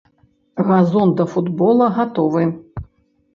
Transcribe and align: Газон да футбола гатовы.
Газон 0.69 1.09
да 1.19 1.27
футбола 1.33 1.87
гатовы. 1.99 2.43